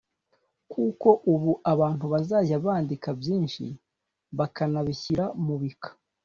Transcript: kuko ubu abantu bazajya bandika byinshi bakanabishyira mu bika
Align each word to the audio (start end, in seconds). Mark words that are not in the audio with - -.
kuko 0.71 1.09
ubu 1.33 1.51
abantu 1.73 2.05
bazajya 2.13 2.55
bandika 2.65 3.09
byinshi 3.19 3.63
bakanabishyira 4.37 5.25
mu 5.45 5.55
bika 5.61 5.89